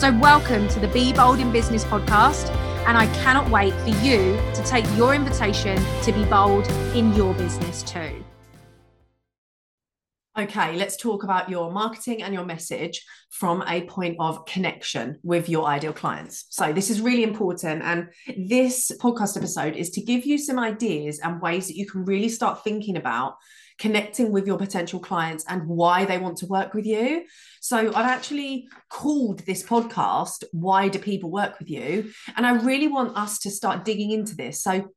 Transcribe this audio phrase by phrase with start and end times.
[0.00, 2.48] So, welcome to the Be Bold in Business podcast
[2.86, 7.34] and I cannot wait for you to take your invitation to be bold in your
[7.34, 8.24] business too.
[10.38, 15.50] Okay, let's talk about your marketing and your message from a point of connection with
[15.50, 16.46] your ideal clients.
[16.48, 17.82] So, this is really important.
[17.82, 18.08] And
[18.48, 22.30] this podcast episode is to give you some ideas and ways that you can really
[22.30, 23.34] start thinking about
[23.80, 27.24] connecting with your potential clients and why they want to work with you.
[27.60, 32.10] So I've actually called this podcast Why Do People Work With You?
[32.36, 34.62] And I really want us to start digging into this.
[34.62, 34.88] So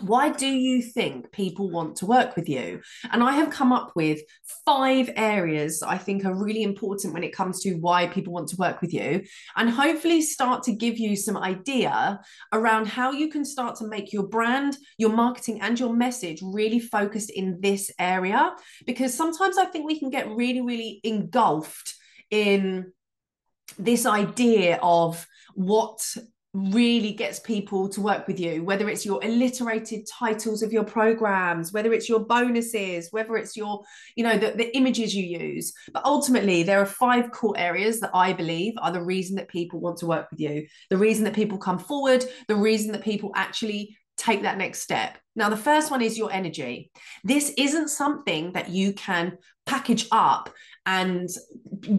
[0.00, 2.80] why do you think people want to work with you?
[3.10, 4.20] And I have come up with
[4.64, 8.56] five areas I think are really important when it comes to why people want to
[8.56, 9.22] work with you,
[9.56, 12.20] and hopefully start to give you some idea
[12.52, 16.80] around how you can start to make your brand, your marketing, and your message really
[16.80, 18.54] focused in this area.
[18.86, 21.94] Because sometimes I think we can get really, really engulfed
[22.30, 22.92] in
[23.78, 26.16] this idea of what
[26.54, 31.72] really gets people to work with you whether it's your alliterated titles of your programs
[31.72, 33.82] whether it's your bonuses whether it's your
[34.16, 35.72] you know the, the images you use.
[35.94, 39.80] But ultimately there are five core areas that i believe are the reason that people
[39.80, 43.32] want to work with you the reason that people come forward the reason that people
[43.34, 45.18] actually take that next step.
[45.34, 46.90] Now, the first one is your energy.
[47.24, 50.50] This isn't something that you can package up
[50.84, 51.28] and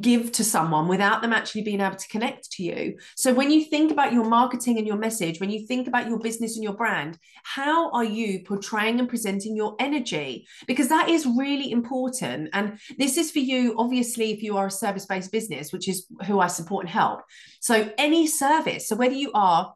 [0.02, 2.98] give to someone without them actually being able to connect to you.
[3.16, 6.20] So, when you think about your marketing and your message, when you think about your
[6.20, 10.46] business and your brand, how are you portraying and presenting your energy?
[10.68, 12.50] Because that is really important.
[12.54, 16.06] And this is for you, obviously, if you are a service based business, which is
[16.28, 17.22] who I support and help.
[17.62, 19.74] So, any service, so whether you are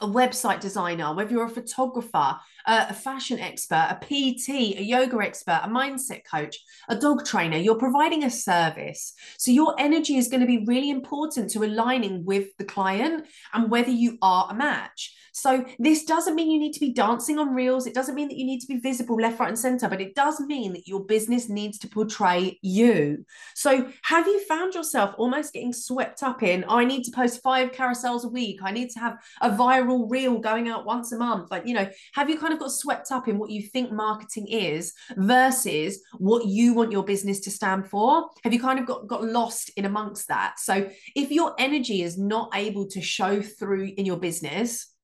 [0.00, 5.60] a website designer, whether you're a photographer, a fashion expert, a PT, a yoga expert,
[5.62, 9.14] a mindset coach, a dog trainer, you're providing a service.
[9.38, 13.70] So your energy is going to be really important to aligning with the client and
[13.70, 15.14] whether you are a match.
[15.36, 17.86] So this doesn't mean you need to be dancing on reels.
[17.86, 20.14] It doesn't mean that you need to be visible left, right, and center, but it
[20.14, 23.26] does mean that your business needs to portray you.
[23.54, 27.72] So have you found yourself almost getting swept up in, I need to post five
[27.72, 28.60] carousels a week.
[28.62, 31.50] I need to have a viral reel going out once a month.
[31.50, 34.48] Like, you know, have you kind of got swept up in what you think marketing
[34.48, 38.28] is versus what you want your business to stand for?
[38.44, 40.58] Have you kind of got, got lost in amongst that?
[40.58, 44.95] So if your energy is not able to show through in your business,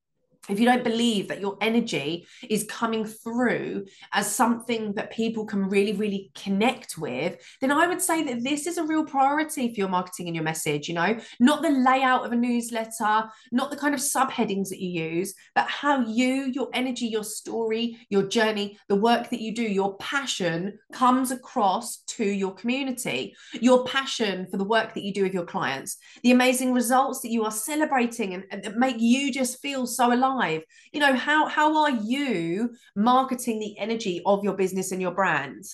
[0.48, 5.68] if you don't believe that your energy is coming through as something that people can
[5.68, 9.78] really really connect with then i would say that this is a real priority for
[9.78, 11.18] your marketing and your message you know?
[11.40, 15.66] Not the layout of a newsletter not the kind of subheadings that you use but
[15.68, 20.78] how you your energy your story your journey the work that you do your passion
[20.92, 23.34] comes across to your community.
[23.54, 25.96] Your passion for the work that you do with your clients.
[26.22, 30.12] The amazing results that you are celebrating and, and that make you just feel so
[30.12, 30.31] alive
[30.92, 35.64] you know how how are you marketing the energy of your business and your brand?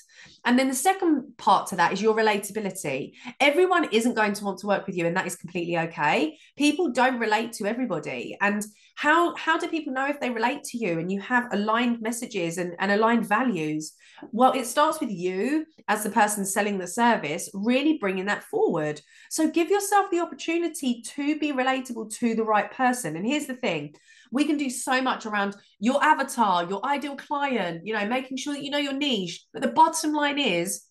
[0.45, 3.13] And then the second part to that is your relatability.
[3.41, 6.39] Everyone isn't going to want to work with you and that is completely okay.
[6.57, 8.37] People don't relate to everybody.
[8.41, 8.65] And
[8.95, 12.59] how how do people know if they relate to you and you have aligned messages
[12.59, 13.93] and, and aligned values?
[14.33, 19.01] Well it starts with you as the person selling the service really bringing that forward.
[19.31, 23.17] So give yourself the opportunity to be relatable to the right person.
[23.17, 23.95] And here's the thing
[24.31, 28.55] we can do so much around your avatar, your ideal client, you know, making sure
[28.55, 29.45] that you know your niche.
[29.53, 30.85] But the bottom line is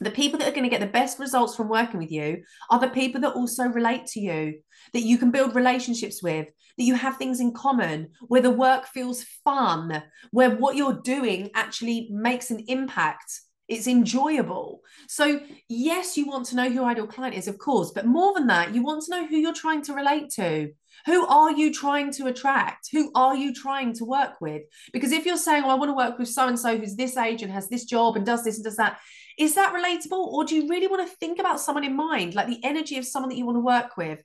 [0.00, 2.80] the people that are going to get the best results from working with you are
[2.80, 4.60] the people that also relate to you,
[4.92, 8.86] that you can build relationships with, that you have things in common, where the work
[8.86, 13.40] feels fun, where what you're doing actually makes an impact.
[13.70, 14.82] It's enjoyable.
[15.08, 18.34] So, yes, you want to know who your ideal client is, of course, but more
[18.34, 20.72] than that, you want to know who you're trying to relate to.
[21.06, 22.88] Who are you trying to attract?
[22.92, 24.62] Who are you trying to work with?
[24.92, 27.16] Because if you're saying, oh, I want to work with so and so who's this
[27.16, 28.98] age and has this job and does this and does that,
[29.38, 30.18] is that relatable?
[30.18, 33.06] Or do you really want to think about someone in mind, like the energy of
[33.06, 34.18] someone that you want to work with?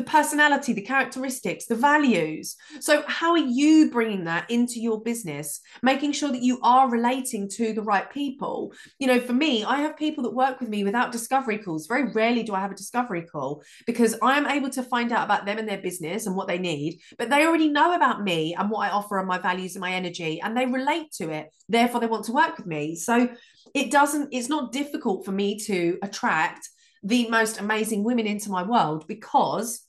[0.00, 2.56] The personality, the characteristics, the values.
[2.80, 7.50] So, how are you bringing that into your business, making sure that you are relating
[7.50, 8.72] to the right people?
[8.98, 11.86] You know, for me, I have people that work with me without discovery calls.
[11.86, 15.44] Very rarely do I have a discovery call because I'm able to find out about
[15.44, 18.70] them and their business and what they need, but they already know about me and
[18.70, 21.52] what I offer and my values and my energy, and they relate to it.
[21.68, 22.96] Therefore, they want to work with me.
[22.96, 23.28] So,
[23.74, 26.66] it doesn't, it's not difficult for me to attract
[27.02, 29.86] the most amazing women into my world because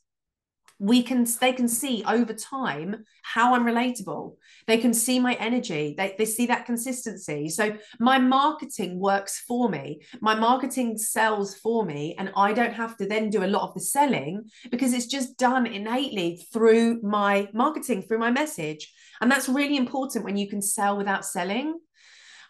[0.81, 4.35] we can they can see over time how i'm relatable
[4.67, 5.95] they can see my energy.
[5.97, 7.49] They, they see that consistency.
[7.49, 10.01] So my marketing works for me.
[10.21, 13.73] My marketing sells for me and i don't have to then do a lot of
[13.73, 18.93] the selling because it's just done innately through my marketing through my message.
[19.19, 21.79] And that's really important when you can sell without selling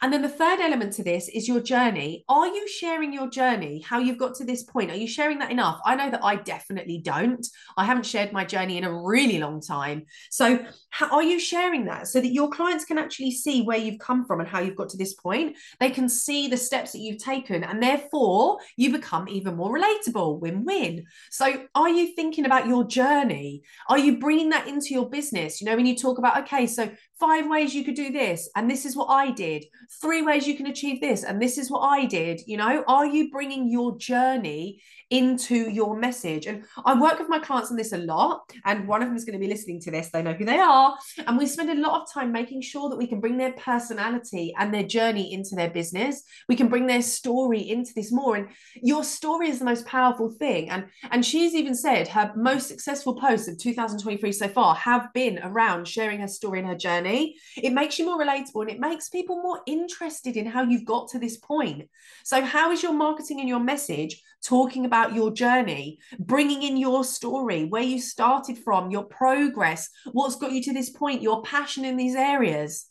[0.01, 2.25] and then the third element to this is your journey.
[2.27, 4.89] Are you sharing your journey, how you've got to this point?
[4.89, 5.79] Are you sharing that enough?
[5.85, 7.45] I know that I definitely don't.
[7.77, 10.05] I haven't shared my journey in a really long time.
[10.31, 13.99] So, how, are you sharing that so that your clients can actually see where you've
[13.99, 15.55] come from and how you've got to this point?
[15.79, 20.39] They can see the steps that you've taken, and therefore you become even more relatable
[20.39, 21.05] win win.
[21.29, 23.61] So, are you thinking about your journey?
[23.87, 25.61] Are you bringing that into your business?
[25.61, 26.89] You know, when you talk about, okay, so
[27.21, 29.63] five ways you could do this and this is what i did.
[30.01, 32.41] Three ways you can achieve this and this is what i did.
[32.47, 34.81] You know are you bringing your journey
[35.11, 36.47] into your message.
[36.47, 39.25] And i work with my clients on this a lot and one of them is
[39.25, 40.09] going to be listening to this.
[40.09, 40.97] They know who they are.
[41.27, 44.53] And we spend a lot of time making sure that we can bring their personality
[44.57, 46.23] and their journey into their business.
[46.47, 48.37] We can bring their story into this more.
[48.37, 48.47] And
[48.81, 50.69] your story is the most powerful thing.
[50.69, 55.39] And and she's even said her most successful posts of 2023 so far have been
[55.43, 57.35] around sharing her story and her journey.
[57.57, 61.09] It makes you more relatable and it makes people more interested in how you've got
[61.09, 61.89] to this point.
[62.23, 67.03] So, how is your marketing and your message talking about your journey, bringing in your
[67.03, 71.85] story, where you started from, your progress, what's got you to this point, your passion
[71.85, 72.90] in these areas?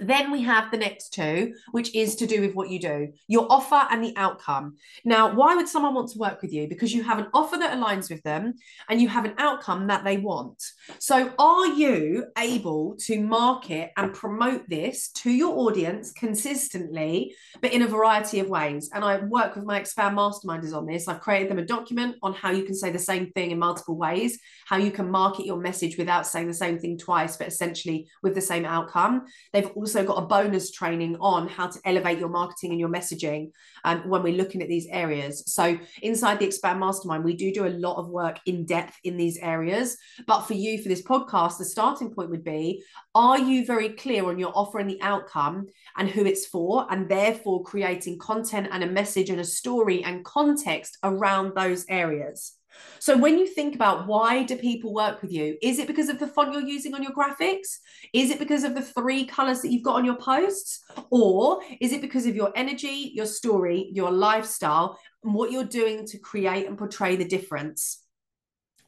[0.00, 3.46] Then we have the next two, which is to do with what you do, your
[3.50, 4.76] offer and the outcome.
[5.04, 6.68] Now, why would someone want to work with you?
[6.68, 8.54] Because you have an offer that aligns with them
[8.88, 10.62] and you have an outcome that they want.
[10.98, 17.82] So, are you able to market and promote this to your audience consistently, but in
[17.82, 18.90] a variety of ways?
[18.92, 21.08] And I work with my Expand Masterminders on this.
[21.08, 23.96] I've created them a document on how you can say the same thing in multiple
[23.96, 28.08] ways, how you can market your message without saying the same thing twice, but essentially
[28.22, 29.24] with the same outcome.
[29.52, 33.52] They've also got a bonus training on how to elevate your marketing and your messaging
[33.84, 35.44] um, when we're looking at these areas.
[35.46, 39.16] So inside the Expand Mastermind, we do do a lot of work in depth in
[39.16, 39.96] these areas.
[40.26, 42.82] But for you, for this podcast, the starting point would be,
[43.14, 47.08] are you very clear on your offer and the outcome and who it's for, and
[47.08, 52.54] therefore creating content and a message and a story and context around those areas?
[52.98, 56.18] So when you think about why do people work with you, is it because of
[56.18, 57.78] the font you're using on your graphics?
[58.12, 60.82] Is it because of the three colors that you've got on your posts?
[61.10, 66.06] Or is it because of your energy, your story, your lifestyle, and what you're doing
[66.06, 68.02] to create and portray the difference?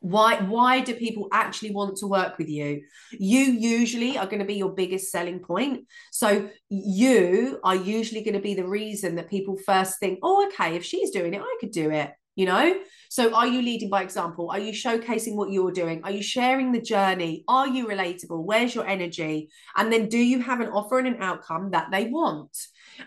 [0.01, 2.81] why why do people actually want to work with you
[3.11, 8.35] you usually are going to be your biggest selling point so you are usually going
[8.35, 11.57] to be the reason that people first think oh okay if she's doing it i
[11.61, 12.79] could do it you know?
[13.11, 14.51] So are you leading by example?
[14.51, 16.03] Are you showcasing what you're doing?
[16.05, 17.43] Are you sharing the journey?
[17.49, 18.45] Are you relatable?
[18.45, 19.51] Where's your energy?
[19.77, 22.57] And then do you have an offer and an outcome that they want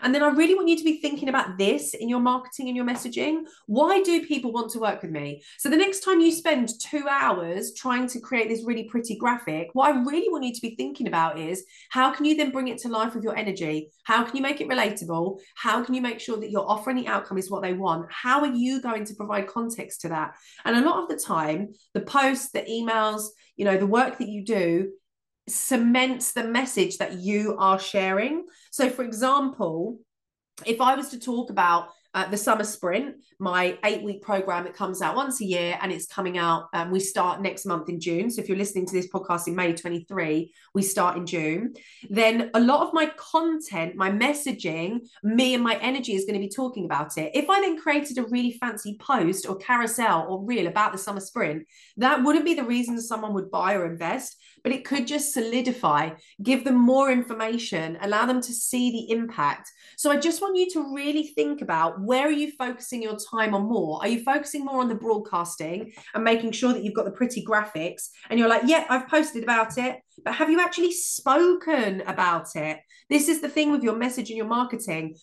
[0.00, 2.76] and then I really want you to be thinking about this in your marketing and
[2.76, 3.42] your messaging.
[3.66, 5.42] Why do people want to work with me?
[5.58, 9.68] So the next time you spend two hours trying to create this really pretty graphic,
[9.72, 12.68] what I really want you to be thinking about is how can you then bring
[12.68, 13.90] it to life with your energy?
[14.04, 15.38] How can you make it relatable?
[15.56, 18.06] How can you make sure that your offer and the outcome is what they want?
[18.10, 20.34] How are you going to provide context to that?
[20.64, 24.28] And a lot of the time, the posts, the emails, you know, the work that
[24.28, 24.92] you do
[25.48, 28.46] cements the message that you are sharing.
[28.70, 29.98] So, for example,
[30.66, 34.74] if I was to talk about uh, the summer sprint, my eight week program that
[34.74, 36.68] comes out once a year and it's coming out.
[36.74, 38.30] Um, we start next month in June.
[38.30, 41.72] So if you're listening to this podcast in May 23, we start in June.
[42.10, 46.46] Then a lot of my content, my messaging, me and my energy is going to
[46.46, 47.30] be talking about it.
[47.34, 51.20] If I then created a really fancy post or carousel or reel about the summer
[51.20, 55.32] sprint, that wouldn't be the reason someone would buy or invest but it could just
[55.32, 56.10] solidify,
[56.42, 59.70] give them more information, allow them to see the impact.
[59.96, 63.54] So I just want you to really think about where are you focusing your time
[63.54, 63.98] on more?
[64.00, 67.44] Are you focusing more on the broadcasting and making sure that you've got the pretty
[67.44, 72.54] graphics and you're like, yeah, I've posted about it, but have you actually spoken about
[72.54, 72.78] it?
[73.08, 75.16] This is the thing with your message and your marketing.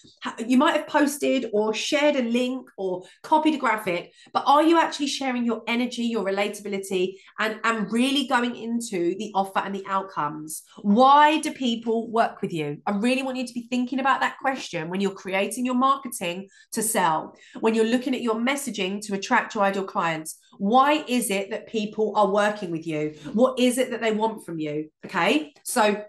[0.45, 4.79] You might have posted or shared a link or copied a graphic, but are you
[4.79, 9.83] actually sharing your energy, your relatability, and, and really going into the offer and the
[9.87, 10.63] outcomes?
[10.81, 12.81] Why do people work with you?
[12.85, 16.47] I really want you to be thinking about that question when you're creating your marketing
[16.73, 20.37] to sell, when you're looking at your messaging to attract your ideal clients.
[20.59, 23.15] Why is it that people are working with you?
[23.31, 24.89] What is it that they want from you?
[25.05, 25.53] Okay.
[25.63, 26.03] So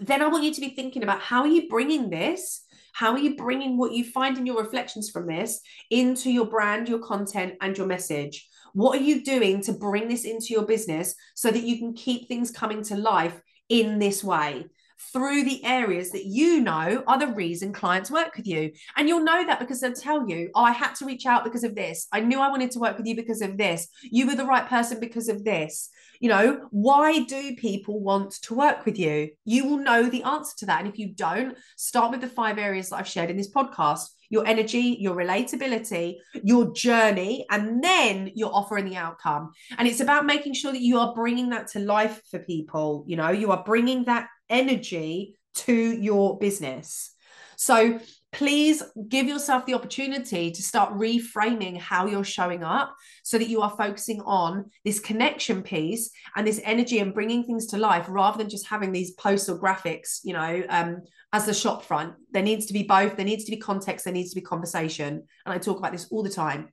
[0.00, 2.64] then I want you to be thinking about how are you bringing this?
[2.94, 5.60] How are you bringing what you find in your reflections from this
[5.90, 8.48] into your brand, your content, and your message?
[8.72, 12.26] What are you doing to bring this into your business so that you can keep
[12.26, 13.38] things coming to life
[13.68, 14.64] in this way?
[15.12, 18.72] Through the areas that you know are the reason clients work with you.
[18.96, 21.64] And you'll know that because they'll tell you, oh, I had to reach out because
[21.64, 22.06] of this.
[22.12, 23.88] I knew I wanted to work with you because of this.
[24.02, 25.90] You were the right person because of this.
[26.20, 29.30] You know, why do people want to work with you?
[29.44, 30.80] You will know the answer to that.
[30.80, 34.08] And if you don't, start with the five areas that I've shared in this podcast
[34.30, 39.52] your energy, your relatability, your journey, and then your offer and the outcome.
[39.78, 43.04] And it's about making sure that you are bringing that to life for people.
[43.06, 47.14] You know, you are bringing that energy to your business.
[47.56, 48.00] So
[48.34, 53.62] please give yourself the opportunity to start reframing how you're showing up so that you
[53.62, 58.36] are focusing on this connection piece and this energy and bringing things to life rather
[58.36, 61.00] than just having these posts or graphics you know um,
[61.34, 62.14] as the shop front.
[62.30, 63.16] There needs to be both.
[63.16, 64.04] There needs to be context.
[64.04, 65.24] There needs to be conversation.
[65.44, 66.68] And i talk about this all the time.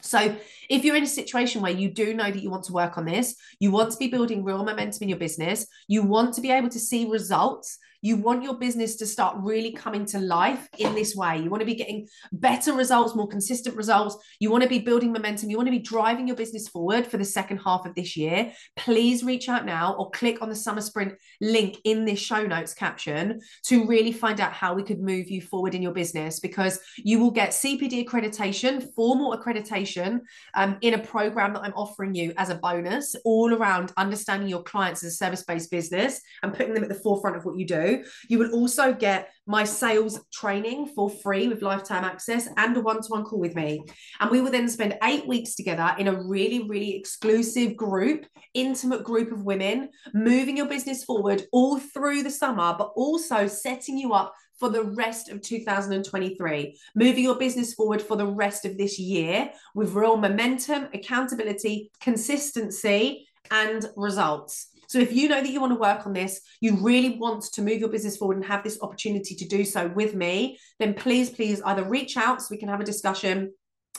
[0.00, 0.36] So,
[0.68, 3.04] if you're in a situation where you do know that you want to work on
[3.04, 6.50] this, you want to be building real momentum in your business, you want to be
[6.50, 10.94] able to see results, you want your business to start really coming to life in
[10.94, 11.38] this way.
[11.38, 14.16] You want to be getting better results, more consistent results.
[14.40, 15.50] You want to be building momentum.
[15.50, 18.52] You want to be driving your business forward for the second half of this year.
[18.76, 22.74] Please reach out now or click on the Summer Sprint link in this show notes
[22.74, 26.80] caption to really find out how we could move you forward in your business because
[26.96, 30.20] you will get CPD accreditation, formal accreditation
[30.54, 34.64] um, in a program that I'm offering you as a bonus, all around understanding your
[34.64, 37.66] clients as a service based business and putting them at the forefront of what you
[37.66, 37.91] do.
[38.28, 43.02] You will also get my sales training for free with lifetime access and a one
[43.02, 43.82] to one call with me.
[44.20, 49.04] And we will then spend eight weeks together in a really, really exclusive group, intimate
[49.04, 54.12] group of women, moving your business forward all through the summer, but also setting you
[54.12, 54.32] up
[54.62, 59.50] for the rest of 2023, moving your business forward for the rest of this year
[59.74, 64.68] with real momentum, accountability, consistency, and results.
[64.92, 67.62] So if you know that you want to work on this, you really want to
[67.62, 71.30] move your business forward and have this opportunity to do so with me, then please,
[71.30, 73.54] please either reach out so we can have a discussion.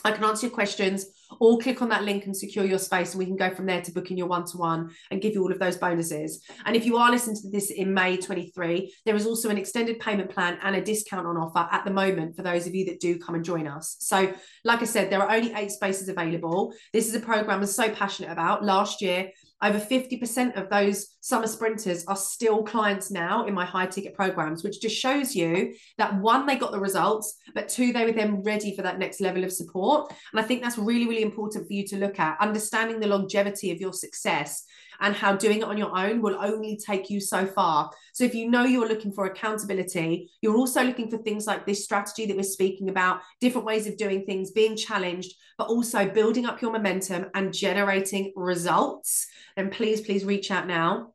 [0.05, 1.07] I can answer your questions
[1.39, 3.81] or click on that link and secure your space and we can go from there
[3.81, 6.43] to booking your one-to-one and give you all of those bonuses.
[6.65, 9.99] And if you are listening to this in may 23 there is also an extended
[9.99, 12.99] payment plan and a discount on offer at the moment for those of you that
[12.99, 13.95] do come and join us.
[13.99, 14.31] So
[14.63, 16.73] like i said there are only eight spaces available.
[16.91, 18.63] This is a program i'm so passionate about.
[18.63, 19.31] Last year
[19.63, 24.63] over 50% of those summer sprinters are still clients now in my high ticket programs,
[24.63, 28.43] which just shows you that one, they got the results, but two, they were then
[28.43, 30.13] ready for that next level of support.
[30.33, 33.71] And I think that's really, really important for you to look at, understanding the longevity
[33.71, 34.65] of your success
[35.03, 37.91] and how doing it on your own will only take you so far.
[38.13, 41.83] So if you know you're looking for accountability, you're also looking for things like this
[41.83, 46.45] strategy that we're speaking about, different ways of doing things, being challenged, but also building
[46.45, 51.13] up your momentum and generating results, then please, please reach out now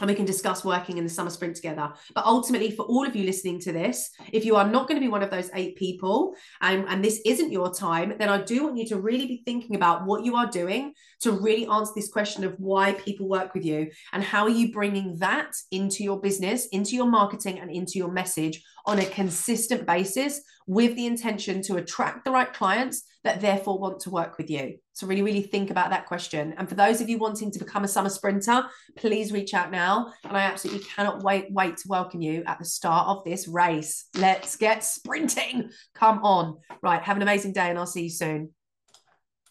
[0.00, 1.92] and we can discuss working in the summer sprint together.
[2.14, 5.04] But ultimately, for all of you listening to this, if you are not going to
[5.04, 8.64] be one of those eight people and, and this isn't your time, then I do
[8.64, 12.10] want you to really be thinking about what you are doing to really answer this
[12.10, 16.20] question of why people work with you and how are you bringing that into your
[16.20, 21.62] business, into your marketing, and into your message on a consistent basis with the intention
[21.62, 24.78] to attract the right clients that therefore want to work with you?
[24.92, 26.54] So, really, really think about that question.
[26.56, 28.64] And for those of you wanting to become a summer sprinter,
[28.96, 30.12] please reach out now.
[30.24, 34.06] And I absolutely cannot wait, wait to welcome you at the start of this race.
[34.16, 35.70] Let's get sprinting.
[35.94, 36.58] Come on.
[36.82, 37.02] Right.
[37.02, 38.50] Have an amazing day, and I'll see you soon.